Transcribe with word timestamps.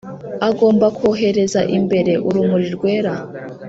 agomba 0.49 0.85
kwohereza 0.97 1.61
imbere 1.77 2.13
urumuri 2.27 2.67
rwera 2.75 3.13